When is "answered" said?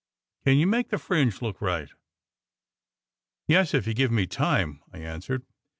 4.97-5.45